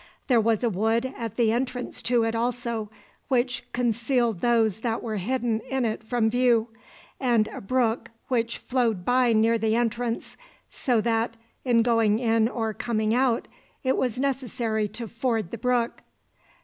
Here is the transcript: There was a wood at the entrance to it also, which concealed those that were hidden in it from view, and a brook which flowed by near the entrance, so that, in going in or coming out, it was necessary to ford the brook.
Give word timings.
There 0.25 0.41
was 0.41 0.63
a 0.63 0.69
wood 0.71 1.13
at 1.15 1.35
the 1.35 1.51
entrance 1.51 2.01
to 2.01 2.23
it 2.23 2.33
also, 2.33 2.89
which 3.27 3.71
concealed 3.71 4.41
those 4.41 4.79
that 4.79 5.03
were 5.03 5.17
hidden 5.17 5.59
in 5.69 5.85
it 5.85 6.03
from 6.03 6.27
view, 6.27 6.69
and 7.19 7.47
a 7.49 7.61
brook 7.61 8.09
which 8.27 8.57
flowed 8.57 9.05
by 9.05 9.31
near 9.31 9.59
the 9.59 9.75
entrance, 9.75 10.37
so 10.71 11.01
that, 11.01 11.37
in 11.63 11.83
going 11.83 12.17
in 12.17 12.47
or 12.49 12.73
coming 12.73 13.13
out, 13.13 13.47
it 13.83 13.95
was 13.95 14.19
necessary 14.19 14.87
to 14.87 15.07
ford 15.07 15.51
the 15.51 15.57
brook. 15.59 16.01